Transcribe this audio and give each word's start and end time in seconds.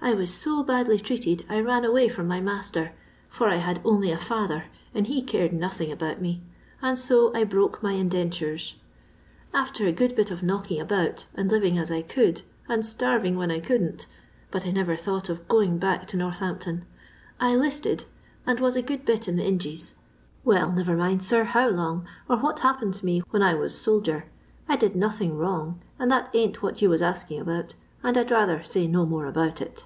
I 0.00 0.14
was 0.14 0.32
so 0.32 0.62
badly 0.62 0.98
treated 1.00 1.44
I 1.50 1.58
ran 1.60 1.84
away 1.84 2.08
firom 2.08 2.28
my 2.28 2.40
master, 2.40 2.92
for 3.28 3.48
I 3.48 3.56
had 3.56 3.80
only 3.84 4.10
a 4.12 4.16
father, 4.16 4.66
and 4.94 5.06
he 5.08 5.20
cared 5.20 5.52
nothing 5.52 5.90
about 5.90 6.22
me, 6.22 6.40
and 6.80 6.96
so 6.96 7.34
I 7.34 7.42
broke 7.44 7.82
my 7.82 7.92
indentures. 7.92 8.76
After 9.52 9.86
a 9.86 9.92
good 9.92 10.14
bit 10.14 10.30
of 10.30 10.40
knocking 10.42 10.80
about 10.80 11.26
and 11.34 11.50
living 11.50 11.76
as 11.76 11.90
I 11.90 12.02
could, 12.02 12.42
and 12.68 12.86
starving 12.86 13.36
when 13.36 13.50
I 13.50 13.58
couldn't, 13.58 14.06
but 14.52 14.64
I 14.64 14.70
never 14.70 14.96
thought 14.96 15.28
of 15.28 15.46
going 15.48 15.80
bKu:k 15.80 16.06
to 16.06 16.16
Northampton, 16.16 16.84
I 17.40 17.56
'listed 17.56 18.04
and 18.46 18.60
was 18.60 18.76
a 18.76 18.82
good 18.82 19.04
bit 19.04 19.26
in 19.26 19.36
the 19.36 19.44
Ingees. 19.44 19.94
Well, 20.44 20.70
never 20.72 20.96
mind, 20.96 21.22
sir, 21.24 21.42
how 21.42 21.68
long, 21.68 22.06
or 22.30 22.36
what 22.38 22.60
happened 22.60 23.02
me 23.02 23.24
when 23.30 23.42
I 23.42 23.54
was 23.54 23.76
soldier. 23.76 24.26
I 24.68 24.76
did 24.76 24.94
nothing 24.96 25.36
wrong, 25.36 25.82
and 25.98 26.10
that 26.10 26.30
ain't 26.34 26.62
what 26.62 26.80
you 26.80 26.88
was 26.88 27.02
asking 27.02 27.40
about, 27.40 27.74
and 28.00 28.16
I 28.16 28.22
'd 28.22 28.30
rather 28.30 28.62
say 28.62 28.86
no 28.86 29.04
more 29.04 29.26
about 29.26 29.60
it." 29.60 29.84